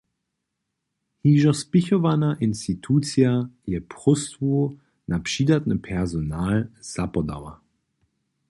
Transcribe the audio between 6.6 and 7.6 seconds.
zapodała.